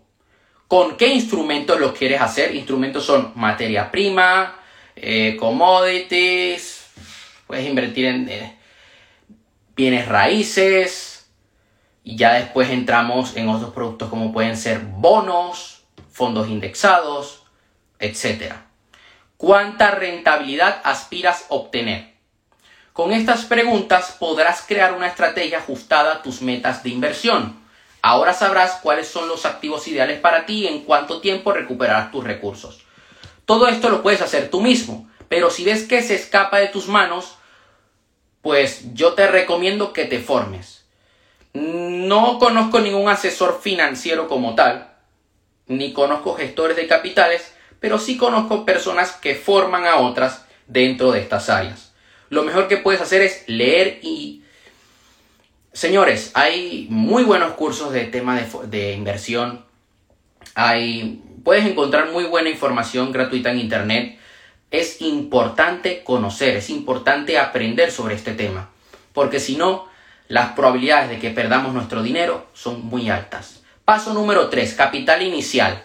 ¿Con 0.68 0.98
qué 0.98 1.08
instrumentos 1.08 1.80
lo 1.80 1.94
quieres 1.94 2.20
hacer? 2.20 2.54
Instrumentos 2.54 3.06
son 3.06 3.32
materia 3.36 3.90
prima, 3.90 4.60
eh, 4.98 5.38
commodities, 5.40 6.88
puedes 7.48 7.66
invertir 7.66 8.04
en 8.08 8.28
eh, 8.28 8.58
bienes 9.74 10.06
raíces 10.06 11.30
y 12.04 12.18
ya 12.18 12.34
después 12.34 12.70
entramos 12.70 13.38
en 13.38 13.48
otros 13.48 13.74
productos 13.74 14.10
como 14.10 14.34
pueden 14.34 14.58
ser 14.58 14.80
bonos, 14.80 15.86
fondos 16.12 16.50
indexados, 16.50 17.46
etc. 18.00 18.67
¿Cuánta 19.38 19.92
rentabilidad 19.92 20.82
aspiras 20.84 21.46
obtener? 21.50 22.16
Con 22.92 23.12
estas 23.12 23.46
preguntas 23.46 24.16
podrás 24.20 24.64
crear 24.68 24.94
una 24.94 25.06
estrategia 25.06 25.60
ajustada 25.60 26.14
a 26.14 26.22
tus 26.24 26.42
metas 26.42 26.82
de 26.82 26.90
inversión. 26.90 27.56
Ahora 28.02 28.34
sabrás 28.34 28.80
cuáles 28.82 29.08
son 29.08 29.28
los 29.28 29.46
activos 29.46 29.88
ideales 29.88 30.20
para 30.20 30.48
ti 30.48 30.64
y 30.64 30.68
en 30.68 30.82
cuánto 30.82 31.22
tiempo 31.22 31.52
recuperarás 31.52 32.12
tus 32.12 32.24
recursos. 32.24 32.84
Todo 33.46 33.68
esto 33.68 33.90
lo 33.90 34.02
puedes 34.02 34.24
hacer 34.24 34.50
tú 34.50 34.60
mismo, 34.60 35.08
pero 35.30 35.52
si 35.52 35.64
ves 35.64 35.84
que 35.84 36.02
se 36.02 36.16
escapa 36.16 36.58
de 36.58 36.70
tus 36.70 36.88
manos, 36.88 37.36
pues 38.42 38.94
yo 38.96 39.14
te 39.14 39.28
recomiendo 39.28 39.94
que 39.94 40.06
te 40.06 40.20
formes. 40.20 40.86
No 41.54 42.40
conozco 42.40 42.80
ningún 42.80 43.08
asesor 43.08 43.60
financiero 43.62 44.28
como 44.28 44.56
tal, 44.56 44.96
ni 45.68 45.94
conozco 45.94 46.34
gestores 46.34 46.76
de 46.76 46.88
capitales, 46.88 47.54
pero 47.80 48.00
sí 48.00 48.18
conozco 48.18 48.66
personas 48.66 49.12
que 49.12 49.36
forman 49.36 49.86
a 49.86 49.98
otras 49.98 50.46
dentro 50.68 51.12
de 51.12 51.22
estas 51.22 51.50
áreas. 51.50 51.94
Lo 52.30 52.44
mejor 52.44 52.68
que 52.68 52.78
puedes 52.78 53.02
hacer 53.02 53.22
es 53.22 53.44
leer 53.48 54.00
y... 54.02 54.44
Señores, 55.72 56.32
hay 56.34 56.88
muy 56.90 57.24
buenos 57.24 57.54
cursos 57.54 57.94
de 57.94 58.06
tema 58.06 58.40
de, 58.64 58.94
inversión. 58.94 59.64
Hay, 60.56 61.22
puedes 61.44 61.66
encontrar 61.66 62.12
muy 62.12 62.24
buena 62.24 62.50
información 62.50 63.12
gratuita 63.12 63.52
en 63.52 63.60
Internet. 63.60 64.18
Es 64.72 65.02
importante 65.02 66.04
conocer, 66.04 66.58
es 66.58 66.72
importante 66.72 67.38
aprender 67.38 67.92
sobre 67.92 68.16
este 68.16 68.34
tema. 68.34 68.72
Porque 69.14 69.40
si 69.40 69.56
no, 69.56 69.88
las 70.28 70.54
probabilidades 70.54 71.10
de 71.10 71.20
que 71.20 71.30
perdamos 71.30 71.74
nuestro 71.74 72.02
dinero 72.02 72.48
son 72.54 72.84
muy 72.84 73.10
altas. 73.10 73.62
Paso 73.86 74.14
número 74.14 74.50
3, 74.50 74.74
capital 74.74 75.22
inicial. 75.22 75.84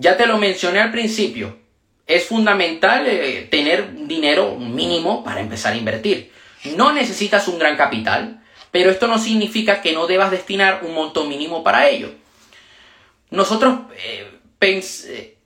Ya 0.00 0.16
te 0.16 0.26
lo 0.26 0.38
mencioné 0.38 0.80
al 0.80 0.90
principio. 0.90 1.58
Es 2.06 2.24
fundamental 2.24 3.06
eh, 3.06 3.46
tener 3.50 4.06
dinero 4.06 4.56
mínimo 4.56 5.22
para 5.22 5.42
empezar 5.42 5.74
a 5.74 5.76
invertir. 5.76 6.32
No 6.74 6.92
necesitas 6.92 7.46
un 7.48 7.58
gran 7.58 7.76
capital, 7.76 8.42
pero 8.70 8.90
esto 8.90 9.06
no 9.06 9.18
significa 9.18 9.82
que 9.82 9.92
no 9.92 10.06
debas 10.06 10.30
destinar 10.30 10.80
un 10.84 10.94
monto 10.94 11.26
mínimo 11.26 11.62
para 11.62 11.86
ello. 11.86 12.12
Nosotros 13.28 13.80
eh, 14.02 14.40
eh, 14.62 15.36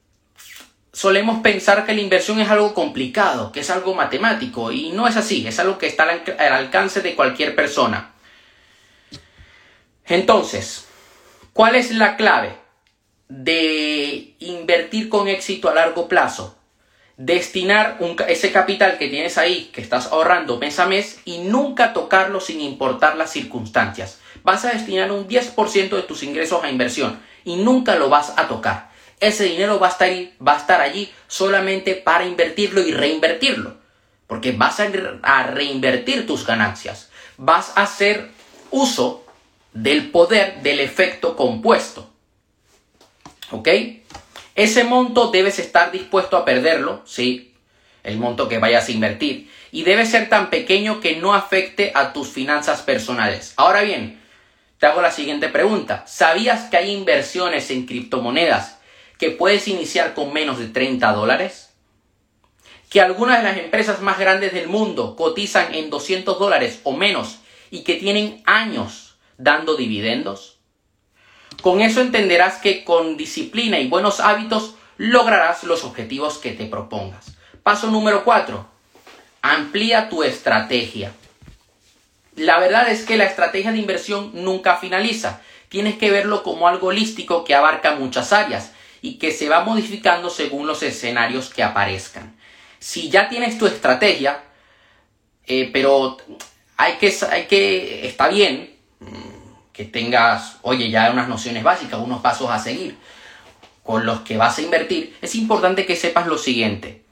solemos 0.93 1.43
pensar 1.43 1.85
que 1.85 1.93
la 1.93 2.01
inversión 2.01 2.41
es 2.41 2.49
algo 2.49 2.75
complicado, 2.75 3.51
que 3.51 3.61
es 3.61 3.71
algo 3.71 3.93
matemático, 3.95 4.71
y 4.71 4.93
no 4.93 5.09
es 5.09 5.17
así, 5.17 5.45
es 5.49 5.59
algo 5.59 5.79
que 5.79 5.89
está 5.89 6.05
al 6.05 6.53
alcance 6.53 7.01
de 7.01 7.17
cualquier 7.17 7.57
persona. 7.57 8.13
Entonces, 10.07 10.87
¿cuál 11.53 11.75
es 11.75 11.91
la 11.91 12.17
clave? 12.17 12.63
De 13.28 14.35
invertir 14.38 15.09
con 15.09 15.28
éxito 15.28 15.69
a 15.69 15.75
largo 15.75 16.09
plazo, 16.09 16.57
destinar 17.16 17.99
ese 18.28 18.52
capital 18.52 18.99
que 18.99 19.09
tienes 19.09 19.38
ahí, 19.38 19.71
que 19.73 19.81
estás 19.81 20.07
ahorrando 20.07 20.59
mes 20.59 20.78
a 20.78 20.87
mes, 20.87 21.21
y 21.25 21.38
nunca 21.38 21.93
tocarlo 21.93 22.40
sin 22.40 22.61
importar 22.61 23.16
las 23.16 23.31
circunstancias. 23.31 24.21
Vas 24.43 24.64
a 24.64 24.73
destinar 24.73 25.11
un 25.12 25.28
10% 25.28 25.88
de 25.90 26.02
tus 26.02 26.23
ingresos 26.23 26.62
a 26.62 26.71
inversión 26.71 27.21
y 27.45 27.57
nunca 27.57 27.95
lo 27.97 28.09
vas 28.09 28.33
a 28.37 28.49
tocar. 28.49 28.90
Ese 29.21 29.45
dinero 29.45 29.78
va 29.78 29.88
a 29.88 29.90
estar, 29.90 30.11
va 30.47 30.54
a 30.54 30.59
estar 30.59 30.81
allí 30.81 31.11
solamente 31.28 31.95
para 31.95 32.26
invertirlo 32.26 32.81
y 32.81 32.93
reinvertirlo. 32.93 33.76
Porque 34.26 34.52
vas 34.52 34.81
a, 34.81 34.90
a 35.23 35.45
reinvertir 35.45 36.26
tus 36.26 36.47
ganancias. 36.47 37.11
Vas 37.37 37.73
a 37.76 37.83
hacer 37.83 38.31
uso 38.71 39.25
del 39.73 40.11
poder 40.11 40.62
del 40.62 40.81
efecto 40.81 41.37
compuesto. 41.37 42.11
¿Ok? 43.51 43.69
Ese 44.55 44.85
monto 44.85 45.31
debes 45.31 45.59
estar 45.59 45.91
dispuesto 45.91 46.37
a 46.37 46.45
perderlo, 46.45 47.03
sí, 47.05 47.55
el 48.05 48.19
monto 48.19 48.49
que 48.49 48.59
vayas 48.59 48.89
a 48.89 48.93
invertir, 48.93 49.51
y 49.73 49.83
debe 49.83 50.07
ser 50.07 50.29
tan 50.29 50.51
pequeño 50.51 51.01
que 51.01 51.17
no 51.17 51.35
afecte 51.35 51.91
a 51.95 52.13
tus 52.13 52.29
finanzas 52.29 52.83
personales. 52.83 53.55
Ahora 53.57 53.83
bien, 53.83 54.21
te 54.79 54.87
hago 54.87 55.03
la 55.03 55.11
siguiente 55.11 55.49
pregunta. 55.49 56.05
¿Sabías 56.07 56.71
que 56.71 56.77
hay 56.77 56.91
inversiones 56.93 57.71
en 57.71 57.87
criptomonedas 57.87 58.79
que 59.19 59.31
puedes 59.31 59.67
iniciar 59.67 60.15
con 60.15 60.33
menos 60.33 60.59
de 60.59 60.69
30 60.69 61.13
dólares? 61.13 61.71
¿Que 62.91 63.01
algunas 63.01 63.39
de 63.39 63.49
las 63.49 63.59
empresas 63.59 64.01
más 64.01 64.19
grandes 64.19 64.53
del 64.53 64.69
mundo 64.69 65.17
cotizan 65.17 65.75
en 65.75 65.91
200 65.91 66.39
dólares 66.39 66.81
o 66.85 66.93
menos 66.93 67.41
y 67.71 67.83
que 67.83 67.95
tienen 67.95 68.43
años 68.47 69.17
dando 69.39 69.75
dividendos? 69.75 70.54
Con 71.64 71.80
eso 71.80 72.02
entenderás 72.02 72.59
que 72.59 72.85
con 72.85 73.16
disciplina 73.16 73.80
y 73.80 73.88
buenos 73.88 74.21
hábitos 74.21 74.75
lograrás 74.99 75.64
los 75.64 75.83
objetivos 75.83 76.37
que 76.37 76.52
te 76.52 76.66
propongas. 76.66 77.28
Paso 77.62 77.87
número 77.90 78.23
4. 78.23 78.66
Amplía 79.40 80.11
tu 80.11 80.23
estrategia. 80.23 81.11
La 82.37 82.59
verdad 82.59 82.90
es 82.90 83.04
que 83.06 83.16
la 83.16 83.25
estrategia 83.25 83.73
de 83.73 83.78
inversión 83.78 84.33
nunca 84.35 84.76
finaliza. 84.76 85.40
Tienes 85.71 85.97
que 85.97 86.11
verlo 86.11 86.42
como 86.42 86.68
algo 86.68 86.88
holístico 86.88 87.44
que 87.44 87.54
abarca 87.54 87.94
muchas 87.94 88.35
áreas 88.35 88.73
y 89.00 89.14
que 89.14 89.33
se 89.33 89.49
va 89.49 89.64
modificando 89.64 90.28
según 90.28 90.66
los 90.66 90.83
escenarios 90.83 91.49
que 91.49 91.62
aparezcan. 91.62 92.37
Si 92.78 93.09
ya 93.09 93.30
tienes 93.30 93.56
tu 93.56 93.66
estrategia, 93.66 94.42
eh, 95.47 95.71
pero 95.73 96.18
hay 96.76 96.97
que, 96.97 97.11
hay 97.30 97.47
que, 97.47 98.06
está 98.06 98.28
bien, 98.28 98.75
que 99.75 99.85
tengas, 99.85 100.59
oye, 100.62 100.88
ya 100.88 101.11
unas 101.11 101.28
nociones 101.28 101.64
básicas, 101.64 101.99
unos 101.99 102.23
pasos 102.23 102.49
a 102.49 102.61
seguir 102.61 102.97
con 103.83 104.07
los 104.07 104.21
que 104.21 104.38
vas 104.38 104.57
a 104.57 104.62
invertir, 104.62 105.19
es 105.21 105.35
importante 105.35 105.85
que 105.85 105.97
sepas 105.97 106.26
lo 106.26 106.38
siguiente. 106.38 107.02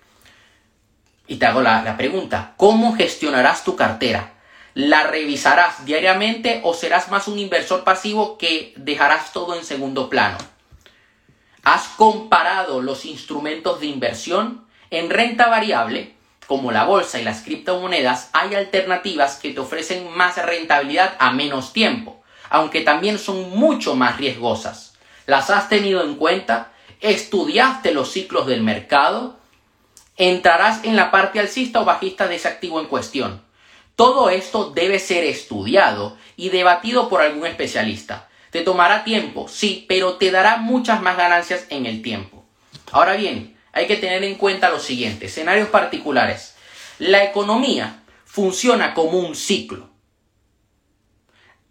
Y 1.26 1.36
te 1.36 1.46
hago 1.46 1.60
la, 1.60 1.82
la 1.82 1.96
pregunta, 1.96 2.54
¿cómo 2.56 2.94
gestionarás 2.94 3.64
tu 3.64 3.74
cartera? 3.74 4.34
¿La 4.74 5.02
revisarás 5.02 5.84
diariamente 5.84 6.60
o 6.62 6.72
serás 6.72 7.10
más 7.10 7.28
un 7.28 7.38
inversor 7.38 7.84
pasivo 7.84 8.38
que 8.38 8.72
dejarás 8.76 9.32
todo 9.32 9.56
en 9.56 9.64
segundo 9.64 10.08
plano? 10.08 10.38
¿Has 11.64 11.88
comparado 11.88 12.80
los 12.80 13.04
instrumentos 13.04 13.80
de 13.80 13.86
inversión? 13.86 14.64
En 14.90 15.10
renta 15.10 15.48
variable, 15.48 16.14
como 16.46 16.70
la 16.70 16.84
bolsa 16.84 17.20
y 17.20 17.24
las 17.24 17.42
criptomonedas, 17.42 18.30
hay 18.32 18.54
alternativas 18.54 19.36
que 19.36 19.50
te 19.50 19.60
ofrecen 19.60 20.10
más 20.12 20.36
rentabilidad 20.36 21.16
a 21.18 21.32
menos 21.32 21.72
tiempo 21.72 22.21
aunque 22.52 22.82
también 22.82 23.18
son 23.18 23.48
mucho 23.48 23.96
más 23.96 24.18
riesgosas. 24.18 24.92
¿Las 25.24 25.48
has 25.48 25.70
tenido 25.70 26.04
en 26.04 26.16
cuenta? 26.16 26.70
¿Estudiaste 27.00 27.92
los 27.92 28.12
ciclos 28.12 28.46
del 28.46 28.62
mercado? 28.62 29.38
¿Entrarás 30.18 30.84
en 30.84 30.94
la 30.94 31.10
parte 31.10 31.40
alcista 31.40 31.80
o 31.80 31.86
bajista 31.86 32.28
de 32.28 32.34
ese 32.36 32.48
activo 32.48 32.78
en 32.78 32.88
cuestión? 32.88 33.42
Todo 33.96 34.28
esto 34.28 34.68
debe 34.68 34.98
ser 34.98 35.24
estudiado 35.24 36.18
y 36.36 36.50
debatido 36.50 37.08
por 37.08 37.22
algún 37.22 37.46
especialista. 37.46 38.28
Te 38.50 38.60
tomará 38.60 39.02
tiempo, 39.02 39.48
sí, 39.48 39.86
pero 39.88 40.16
te 40.16 40.30
dará 40.30 40.58
muchas 40.58 41.00
más 41.00 41.16
ganancias 41.16 41.64
en 41.70 41.86
el 41.86 42.02
tiempo. 42.02 42.44
Ahora 42.90 43.16
bien, 43.16 43.56
hay 43.72 43.86
que 43.86 43.96
tener 43.96 44.24
en 44.24 44.34
cuenta 44.34 44.68
lo 44.68 44.78
siguiente, 44.78 45.24
escenarios 45.24 45.68
particulares. 45.68 46.54
La 46.98 47.24
economía 47.24 48.02
funciona 48.26 48.92
como 48.92 49.20
un 49.20 49.34
ciclo. 49.34 49.91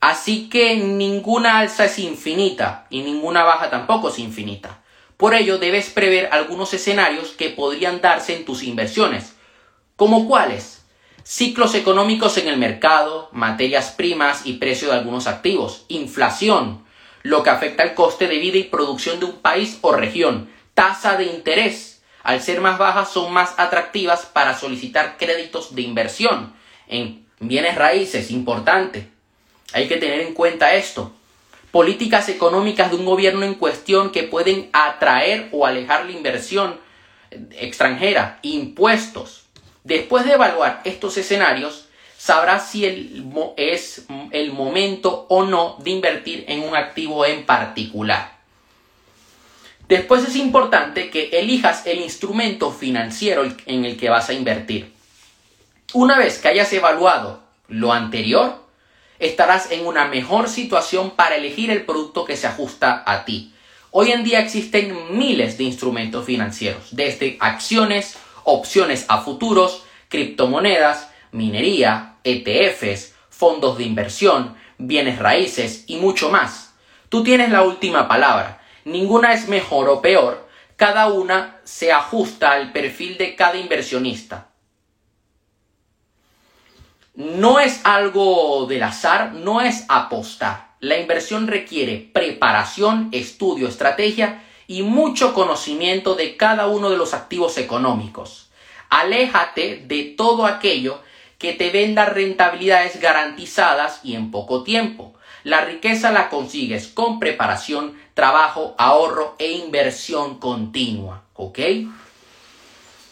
Así 0.02 0.50
que 0.50 0.78
ninguna 0.78 1.60
alza 1.60 1.86
es 1.86 2.00
infinita 2.00 2.88
y 2.90 3.04
ninguna 3.04 3.44
baja 3.44 3.70
tampoco 3.70 4.10
es 4.10 4.18
infinita. 4.18 4.82
Por 5.16 5.36
ello 5.36 5.60
debes 5.60 5.92
prever 5.92 6.30
algunos 6.32 6.74
escenarios 6.74 7.30
que 7.30 7.52
podrían 7.52 8.02
darse 8.02 8.36
en 8.36 8.44
tus 8.44 8.64
inversiones. 8.64 9.36
¿Como 9.96 10.28
cuáles? 10.28 10.84
Ciclos 11.24 11.76
económicos 11.76 12.40
en 12.40 12.48
el 12.48 12.58
mercado, 12.58 13.30
materias 13.32 13.92
primas 13.92 14.48
y 14.48 14.54
precio 14.54 14.88
de 14.88 14.96
algunos 14.96 15.28
activos, 15.28 15.86
inflación, 15.88 16.84
lo 17.22 17.44
que 17.44 17.52
afecta 17.52 17.84
el 17.84 17.94
coste 17.94 18.28
de 18.28 18.40
vida 18.40 18.58
y 18.58 18.64
producción 18.64 19.20
de 19.20 19.26
un 19.26 19.34
país 19.34 19.78
o 19.82 19.92
región, 19.92 20.50
tasa 20.74 21.16
de 21.16 21.26
interés. 21.26 22.02
Al 22.24 22.42
ser 22.42 22.60
más 22.60 22.80
bajas 22.80 23.12
son 23.12 23.32
más 23.32 23.54
atractivas 23.58 24.26
para 24.26 24.58
solicitar 24.58 25.18
créditos 25.20 25.76
de 25.76 25.84
inversión 25.84 26.56
en 26.88 27.28
bienes 27.40 27.76
raíces, 27.76 28.32
importante 28.32 29.11
hay 29.74 29.88
que 29.88 29.98
tener 29.98 30.22
en 30.22 30.34
cuenta 30.34 30.74
esto. 30.76 31.12
Políticas 31.72 32.28
económicas 32.30 32.92
de 32.92 32.98
un 32.98 33.06
gobierno 33.06 33.46
en 33.46 33.56
cuestión 33.56 34.12
que 34.12 34.24
pueden 34.24 34.70
atraer 34.74 35.50
o 35.52 35.66
alejar 35.66 36.06
la 36.06 36.12
inversión 36.12 36.80
extranjera, 37.52 38.40
impuestos. 38.42 39.46
Después 39.84 40.26
de 40.26 40.34
evaluar 40.34 40.82
estos 40.84 41.18
escenarios, 41.18 41.88
sabrás 42.18 42.70
si 42.70 42.86
es 43.58 44.06
el 44.32 44.52
momento 44.52 45.26
o 45.30 45.44
no 45.44 45.78
de 45.80 45.92
invertir 45.92 46.46
en 46.48 46.62
un 46.64 46.76
activo 46.76 47.26
en 47.26 47.46
particular. 47.46 48.40
Después 49.88 50.24
es 50.26 50.36
importante 50.36 51.10
que 51.10 51.30
elijas 51.34 51.86
el 51.86 52.00
instrumento 52.00 52.72
financiero 52.72 53.44
en 53.66 53.86
el 53.86 53.98
que 53.98 54.10
vas 54.10 54.30
a 54.30 54.34
invertir. 54.34 54.94
Una 55.94 56.18
vez 56.18 56.38
que 56.38 56.48
hayas 56.48 56.72
evaluado 56.72 57.42
lo 57.68 57.92
anterior, 57.92 58.61
estarás 59.22 59.72
en 59.72 59.86
una 59.86 60.06
mejor 60.06 60.50
situación 60.50 61.12
para 61.12 61.36
elegir 61.36 61.70
el 61.70 61.86
producto 61.86 62.26
que 62.26 62.36
se 62.36 62.48
ajusta 62.48 63.04
a 63.06 63.24
ti. 63.24 63.54
Hoy 63.92 64.12
en 64.12 64.24
día 64.24 64.40
existen 64.40 65.18
miles 65.18 65.58
de 65.58 65.64
instrumentos 65.66 66.26
financieros, 66.26 66.96
desde 66.96 67.38
acciones, 67.40 68.18
opciones 68.44 69.06
a 69.08 69.20
futuros, 69.20 69.84
criptomonedas, 70.10 71.10
minería, 71.32 72.16
ETFs, 72.24 73.14
fondos 73.30 73.78
de 73.78 73.84
inversión, 73.84 74.56
bienes 74.78 75.20
raíces 75.20 75.84
y 75.88 75.98
mucho 75.98 76.30
más. 76.30 76.74
Tú 77.10 77.24
tienes 77.24 77.50
la 77.52 77.62
última 77.62 78.08
palabra. 78.08 78.62
Ninguna 78.86 79.34
es 79.34 79.48
mejor 79.48 79.88
o 79.90 80.02
peor, 80.02 80.50
cada 80.76 81.10
una 81.10 81.60
se 81.64 81.92
ajusta 81.92 82.54
al 82.54 82.72
perfil 82.72 83.18
de 83.20 83.36
cada 83.36 83.58
inversionista. 83.58 84.51
No 87.14 87.60
es 87.60 87.82
algo 87.84 88.66
del 88.68 88.84
azar, 88.84 89.34
no 89.34 89.62
es 89.62 89.86
apostar. 89.90 90.72
La 90.80 90.98
inversión 90.98 91.48
requiere 91.48 92.10
preparación, 92.14 93.10
estudio, 93.12 93.68
estrategia 93.68 94.44
y 94.66 94.84
mucho 94.84 95.34
conocimiento 95.34 96.16
de 96.16 96.38
cada 96.38 96.68
uno 96.68 96.90
de 96.90 96.98
los 96.98 97.14
activos 97.14 97.58
económicos. 97.58 98.50
Aléjate 98.90 99.84
de 99.86 100.04
todo 100.18 100.46
aquello 100.46 101.02
que 101.38 101.54
te 101.54 101.70
venda 101.72 102.06
rentabilidades 102.06 103.02
garantizadas 103.02 104.00
y 104.04 104.16
en 104.16 104.32
poco 104.32 104.64
tiempo. 104.64 105.14
La 105.44 105.66
riqueza 105.66 106.12
la 106.12 106.30
consigues 106.30 106.88
con 106.88 107.20
preparación, 107.20 108.00
trabajo, 108.14 108.76
ahorro 108.78 109.36
e 109.38 109.52
inversión 109.52 110.40
continua. 110.40 111.24
¿Ok? 111.34 111.60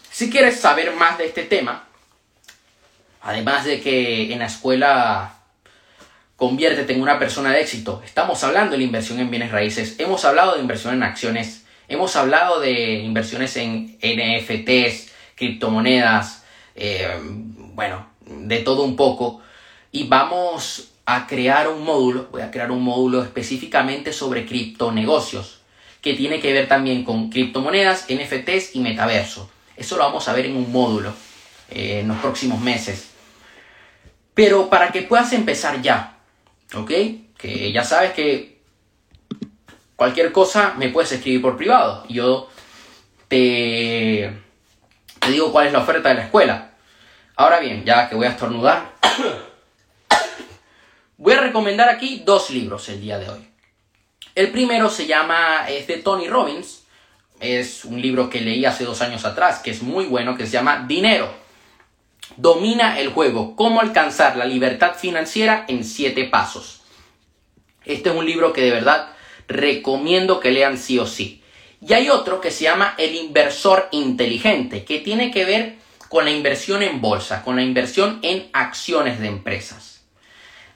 Si 0.10 0.29
quieres 0.29 0.60
saber 0.60 0.96
más 0.96 1.18
de 1.18 1.25
este 1.25 1.44
tema, 1.44 1.88
además 3.21 3.65
de 3.65 3.81
que 3.81 4.31
en 4.33 4.39
la 4.39 4.45
escuela 4.45 5.35
conviértete 6.35 6.93
en 6.93 7.01
una 7.01 7.19
persona 7.19 7.51
de 7.51 7.61
éxito, 7.61 8.01
estamos 8.05 8.43
hablando 8.43 8.71
de 8.71 8.77
la 8.77 8.83
inversión 8.83 9.19
en 9.19 9.29
bienes 9.29 9.51
raíces, 9.51 9.99
hemos 9.99 10.23
hablado 10.23 10.55
de 10.55 10.61
inversión 10.61 10.93
en 10.93 11.03
acciones, 11.03 11.65
hemos 11.88 12.15
hablado 12.15 12.61
de 12.61 12.99
inversiones 12.99 13.57
en 13.57 13.97
NFTs, 14.01 15.11
criptomonedas, 15.35 16.45
eh, 16.75 17.19
bueno, 17.73 18.07
de 18.25 18.59
todo 18.59 18.83
un 18.83 18.95
poco. 18.95 19.41
Y 19.91 20.07
vamos 20.07 20.91
a 21.05 21.27
crear 21.27 21.67
un 21.67 21.83
módulo, 21.83 22.29
voy 22.31 22.41
a 22.41 22.51
crear 22.51 22.71
un 22.71 22.83
módulo 22.83 23.23
específicamente 23.23 24.13
sobre 24.13 24.45
criptonegocios, 24.45 25.59
que 26.01 26.13
tiene 26.13 26.39
que 26.39 26.53
ver 26.53 26.69
también 26.69 27.03
con 27.03 27.29
criptomonedas, 27.29 28.05
NFTs 28.07 28.75
y 28.75 28.79
metaverso. 28.79 29.49
Eso 29.75 29.97
lo 29.97 30.03
vamos 30.03 30.27
a 30.29 30.33
ver 30.33 30.45
en 30.45 30.55
un 30.55 30.71
módulo 30.71 31.13
eh, 31.69 31.99
en 31.99 32.07
los 32.07 32.17
próximos 32.17 32.59
meses. 32.59 33.09
Pero 34.33 34.69
para 34.69 34.91
que 34.91 35.01
puedas 35.03 35.33
empezar 35.33 35.81
ya, 35.81 36.17
¿ok? 36.73 36.91
Que 37.38 37.71
ya 37.71 37.83
sabes 37.83 38.13
que 38.13 38.59
cualquier 39.95 40.31
cosa 40.31 40.75
me 40.77 40.89
puedes 40.89 41.11
escribir 41.11 41.41
por 41.41 41.57
privado. 41.57 42.05
Yo 42.07 42.49
te, 43.27 44.33
te 45.19 45.31
digo 45.31 45.51
cuál 45.51 45.67
es 45.67 45.73
la 45.73 45.79
oferta 45.79 46.09
de 46.09 46.15
la 46.15 46.23
escuela. 46.23 46.71
Ahora 47.35 47.59
bien, 47.59 47.83
ya 47.85 48.09
que 48.09 48.15
voy 48.15 48.27
a 48.27 48.31
estornudar, 48.31 48.93
Voy 51.21 51.33
a 51.33 51.41
recomendar 51.41 51.89
aquí 51.89 52.23
dos 52.25 52.49
libros 52.49 52.88
el 52.88 53.01
día 53.01 53.19
de 53.19 53.29
hoy. 53.29 53.45
El 54.35 54.51
primero 54.51 54.89
se 54.89 55.05
llama, 55.05 55.67
es 55.67 55.85
de 55.85 55.97
Tony 55.97 56.29
Robbins, 56.29 56.84
es 57.41 57.84
un 57.84 58.01
libro 58.01 58.29
que 58.29 58.39
leí 58.39 58.63
hace 58.63 58.86
dos 58.86 59.01
años 59.01 59.25
atrás, 59.25 59.60
que 59.60 59.71
es 59.71 59.82
muy 59.82 60.05
bueno, 60.05 60.38
que 60.38 60.45
se 60.45 60.53
llama 60.53 60.86
Dinero. 60.88 61.29
Domina 62.38 63.00
el 63.00 63.10
juego, 63.10 63.56
cómo 63.56 63.82
alcanzar 63.82 64.38
la 64.38 64.46
libertad 64.46 64.96
financiera 64.96 65.65
en 65.68 65.84
siete 65.84 66.26
pasos. 66.26 66.82
Este 67.86 68.10
es 68.10 68.15
un 68.15 68.26
libro 68.26 68.54
que 68.54 68.62
de 68.62 68.72
verdad 68.72 69.10
recomiendo 69.48 70.39
que 70.39 70.52
lean 70.52 70.78
sí 70.78 71.00
o 71.00 71.08
sí. 71.08 71.44
Y 71.82 71.94
hay 71.94 72.10
otro 72.10 72.42
que 72.42 72.52
se 72.52 72.65
llama 72.65 72.94
El 72.98 73.15
inversor 73.15 73.88
inteligente, 73.92 74.84
que 74.84 75.00
tiene 75.00 75.32
que 75.32 75.46
ver 75.46 75.76
con 76.10 76.26
la 76.26 76.32
inversión 76.32 76.84
en 76.84 77.02
bolsa, 77.02 77.44
con 77.44 77.56
la 77.56 77.62
inversión 77.62 78.20
en 78.22 78.50
acciones 78.54 79.20
de 79.20 79.28
empresas. 79.28 80.02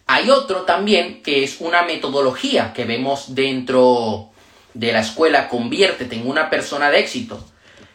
Hay 0.05 0.29
otro 0.29 0.61
también 0.61 1.21
que 1.23 1.43
es 1.43 1.57
una 1.59 1.83
metodología 1.83 2.73
que 2.73 2.85
vemos 2.85 3.35
dentro 3.35 4.29
de 4.73 4.91
la 4.91 4.99
escuela 4.99 5.49
Conviértete 5.49 6.15
en 6.15 6.27
una 6.27 6.49
persona 6.49 6.89
de 6.89 6.99
éxito, 6.99 7.43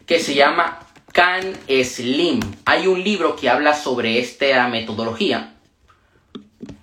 que 0.06 0.20
se 0.20 0.34
llama 0.34 0.87
Can 1.12 1.54
Slim. 1.84 2.40
Hay 2.64 2.86
un 2.86 3.02
libro 3.02 3.36
que 3.36 3.48
habla 3.48 3.74
sobre 3.74 4.18
esta 4.18 4.68
metodología. 4.68 5.54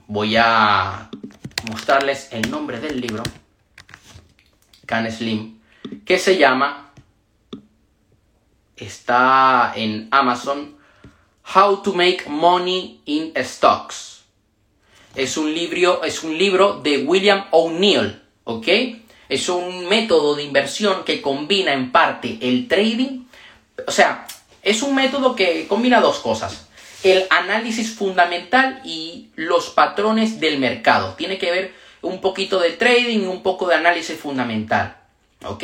Voy 0.08 0.36
a 0.38 1.10
mostrarles 1.70 2.30
el 2.32 2.50
nombre 2.50 2.80
del 2.80 3.02
libro. 3.02 3.24
Can 4.86 5.12
Slim. 5.12 5.60
Que 6.06 6.20
se 6.20 6.38
llama. 6.38 6.92
Está 8.76 9.74
en 9.76 10.08
Amazon. 10.12 10.76
How 11.56 11.82
to 11.82 11.94
Make 11.94 12.26
Money 12.28 13.02
in 13.06 13.34
Stocks 13.44 14.16
es 15.16 15.38
un 15.38 15.54
libro, 15.54 16.04
es 16.04 16.24
un 16.24 16.38
libro 16.38 16.82
de 16.82 17.00
William 17.00 17.46
O'Neill, 17.52 18.22
¿ok? 18.44 18.68
Es 19.30 19.50
un 19.50 19.88
método 19.88 20.36
de 20.36 20.44
inversión 20.44 21.04
que 21.06 21.22
combina 21.22 21.74
en 21.74 21.92
parte 21.92 22.38
el 22.42 22.68
trading, 22.68 23.25
o 23.88 23.92
sea, 23.92 24.28
es 24.62 24.82
un 24.82 24.96
método 24.96 25.36
que 25.36 25.68
combina 25.68 26.02
dos 26.02 26.20
cosas, 26.20 26.68
el 27.04 27.26
análisis 27.30 27.94
fundamental 27.94 28.82
y 28.84 29.30
los 29.36 29.70
patrones 29.70 30.40
del 30.40 30.60
mercado. 30.60 31.14
Tiene 31.14 31.38
que 31.38 31.52
ver 31.52 31.74
un 32.02 32.22
poquito 32.22 32.60
de 32.60 32.72
trading 32.72 33.20
y 33.20 33.28
un 33.28 33.44
poco 33.44 33.68
de 33.68 33.76
análisis 33.76 34.18
fundamental, 34.18 34.98
¿ok? 35.44 35.64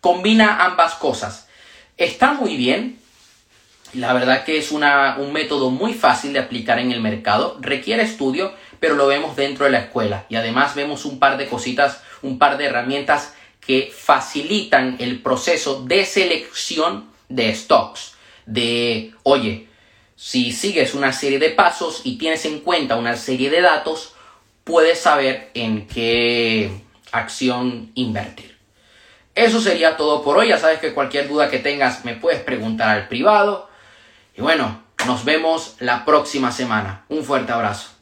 Combina 0.00 0.64
ambas 0.64 0.94
cosas. 0.94 1.48
Está 1.96 2.32
muy 2.32 2.56
bien, 2.56 2.98
la 3.92 4.12
verdad 4.12 4.44
que 4.44 4.58
es 4.58 4.70
un 4.70 4.82
método 5.32 5.70
muy 5.70 5.94
fácil 5.94 6.32
de 6.32 6.38
aplicar 6.38 6.78
en 6.78 6.92
el 6.92 7.00
mercado, 7.00 7.56
requiere 7.60 8.02
estudio, 8.02 8.52
pero 8.80 8.94
lo 8.94 9.06
vemos 9.06 9.36
dentro 9.36 9.64
de 9.64 9.72
la 9.72 9.78
escuela. 9.78 10.26
Y 10.28 10.36
además 10.36 10.74
vemos 10.74 11.04
un 11.04 11.18
par 11.18 11.38
de 11.38 11.48
cositas, 11.48 12.02
un 12.22 12.38
par 12.38 12.58
de 12.58 12.66
herramientas 12.66 13.34
que 13.60 13.92
facilitan 13.94 14.96
el 15.00 15.22
proceso 15.22 15.82
de 15.84 16.04
selección 16.04 17.15
de 17.28 17.54
stocks. 17.54 18.14
De, 18.46 19.12
oye, 19.22 19.68
si 20.14 20.52
sigues 20.52 20.94
una 20.94 21.12
serie 21.12 21.38
de 21.38 21.50
pasos 21.50 22.00
y 22.04 22.18
tienes 22.18 22.44
en 22.44 22.60
cuenta 22.60 22.96
una 22.96 23.16
serie 23.16 23.50
de 23.50 23.60
datos, 23.60 24.14
puedes 24.64 25.00
saber 25.00 25.50
en 25.54 25.86
qué 25.86 26.70
acción 27.12 27.92
invertir. 27.94 28.56
Eso 29.34 29.60
sería 29.60 29.96
todo 29.96 30.22
por 30.22 30.38
hoy. 30.38 30.48
Ya 30.48 30.58
sabes 30.58 30.78
que 30.78 30.94
cualquier 30.94 31.28
duda 31.28 31.50
que 31.50 31.58
tengas 31.58 32.04
me 32.04 32.14
puedes 32.14 32.40
preguntar 32.40 32.88
al 32.88 33.08
privado. 33.08 33.68
Y 34.34 34.40
bueno, 34.40 34.82
nos 35.06 35.24
vemos 35.24 35.76
la 35.78 36.04
próxima 36.04 36.50
semana. 36.50 37.04
Un 37.08 37.22
fuerte 37.22 37.52
abrazo. 37.52 37.95